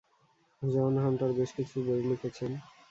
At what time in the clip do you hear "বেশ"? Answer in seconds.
1.37-1.49